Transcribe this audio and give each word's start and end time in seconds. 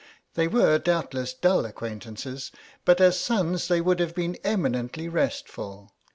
They 0.33 0.47
were 0.47 0.79
doubtless 0.79 1.31
dull 1.31 1.59
as 1.59 1.67
acquaintances, 1.69 2.51
but 2.85 2.99
as 2.99 3.19
sons 3.19 3.67
they 3.67 3.81
would 3.81 3.99
have 3.99 4.15
been 4.15 4.35
eminently 4.43 5.07
restful. 5.07 5.91